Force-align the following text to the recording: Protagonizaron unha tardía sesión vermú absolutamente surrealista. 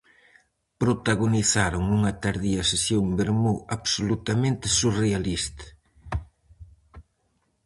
Protagonizaron 0.81 1.83
unha 1.97 2.13
tardía 2.23 2.63
sesión 2.71 3.05
vermú 3.19 3.55
absolutamente 3.77 4.65
surrealista. 4.79 5.65